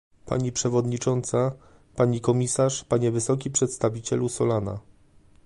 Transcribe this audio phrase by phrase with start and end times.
[0.25, 1.51] Pani przewodnicząca,
[1.95, 4.79] pani komisarz, panie wysoki przedstawicielu Solana